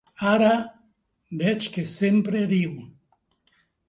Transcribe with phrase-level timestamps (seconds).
[0.27, 0.53] Ara
[1.41, 2.73] veig que sempre riu.